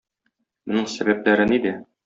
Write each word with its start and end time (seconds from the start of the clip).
Моның 0.71 0.89
сәбәпләре 0.95 1.47
нидә? 1.55 1.79